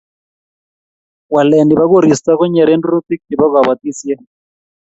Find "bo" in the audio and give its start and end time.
1.79-1.85, 3.39-3.47